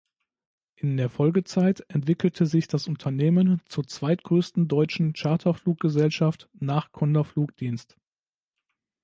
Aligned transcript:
In 0.77 0.97
der 0.97 1.11
Folgezeit 1.11 1.81
entwickelte 1.87 2.47
sich 2.47 2.67
das 2.67 2.87
Unternehmen 2.87 3.61
zur 3.69 3.85
zweitgrößten 3.85 4.67
deutschen 4.67 5.13
Charterfluggesellschaft 5.13 6.49
nach 6.53 6.91
"Condor 6.91 7.23
Flugdienst". 7.23 7.99